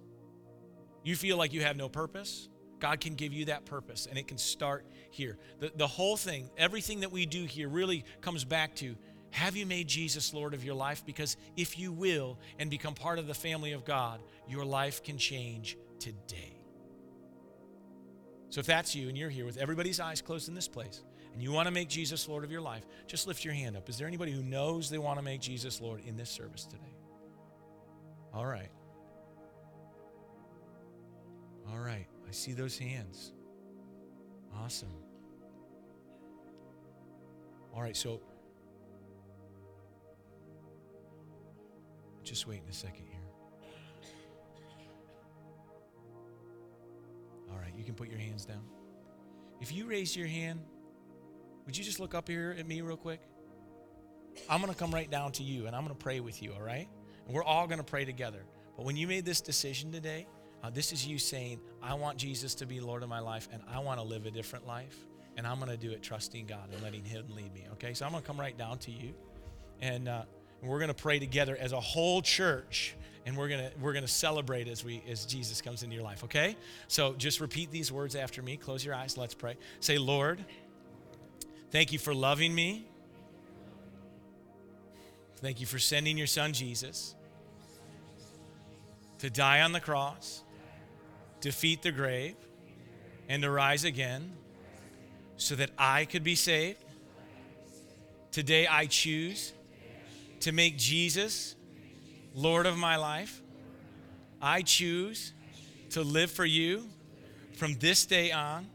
[1.03, 2.51] you feel like you have no purpose,
[2.81, 5.39] God can give you that purpose and it can start here.
[5.59, 8.95] The, the whole thing, everything that we do here really comes back to
[9.31, 11.03] have you made Jesus Lord of your life?
[11.07, 15.17] Because if you will and become part of the family of God, your life can
[15.17, 16.61] change today.
[18.51, 21.03] So if that's you and you're here with everybody's eyes closed in this place,
[21.33, 23.89] and you want to make Jesus Lord of your life, just lift your hand up.
[23.89, 26.95] Is there anybody who knows they want to make Jesus Lord in this service today?
[28.33, 28.71] All right.
[31.71, 32.07] All right.
[32.29, 33.33] I see those hands.
[34.57, 34.93] Awesome.
[37.75, 38.21] All right, so
[42.25, 43.21] just wait a second here.
[47.51, 48.65] All right, you can put your hands down.
[49.61, 50.61] If you raise your hand,
[51.67, 53.21] would you just look up here at me real quick?
[54.49, 56.53] I'm going to come right down to you and I'm going to pray with you,
[56.53, 56.89] all right?
[57.27, 58.45] And we're all going to pray together.
[58.77, 60.27] But when you made this decision today,
[60.63, 63.63] uh, this is you saying, I want Jesus to be Lord of my life and
[63.73, 64.97] I want to live a different life.
[65.37, 67.95] And I'm going to do it trusting God and letting Him lead me, okay?
[67.95, 69.15] So I'm going to come right down to you.
[69.81, 70.23] And, uh,
[70.61, 72.95] and we're going to pray together as a whole church
[73.27, 76.05] and we're going to we're going to celebrate as we as Jesus comes into your
[76.05, 76.57] life, okay?
[76.89, 78.57] So just repeat these words after me.
[78.57, 79.17] Close your eyes.
[79.17, 79.57] Let's pray.
[79.81, 80.45] Say, "Lord,
[81.71, 82.85] Thank you for loving me.
[85.37, 87.15] Thank you for sending your son Jesus
[89.21, 90.43] to die on the cross,
[91.41, 92.35] defeat the grave,
[93.29, 94.33] and to rise again
[95.37, 96.83] so that I could be saved.
[98.33, 99.53] Today I choose
[100.41, 101.55] to make Jesus
[102.35, 103.41] Lord of my life.
[104.43, 105.33] I choose
[105.91, 106.89] to live for you
[107.57, 108.67] from this day on.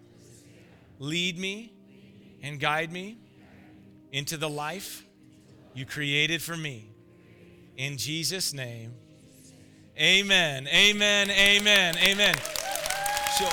[0.99, 1.74] Lead me
[2.45, 3.17] and guide me
[4.11, 5.03] into the life
[5.73, 6.91] you created for me.
[7.75, 8.93] In Jesus' name,
[9.99, 12.35] amen, amen, amen, amen.
[13.37, 13.49] So,